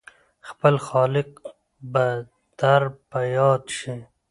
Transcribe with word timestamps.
خپل 0.49 0.75
خالق 0.87 1.29
به 1.91 2.05
در 2.59 2.83
په 3.09 3.19
ياد 3.37 3.63
شي! 3.77 3.97